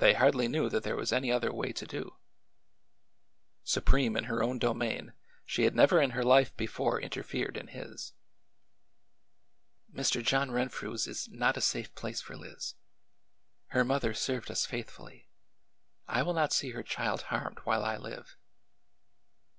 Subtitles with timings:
[0.00, 2.18] They hardly knew that there was any other way to do.
[3.64, 5.14] Su preme in her own domain,
[5.46, 8.12] she had never in her life before interfered in his.''
[9.98, 10.22] Mr.
[10.22, 12.74] John Renfrew's is not a safe place for Liz.
[13.68, 15.30] Her mother served us faithfully.
[16.06, 18.36] I will not see her child harmed while I live."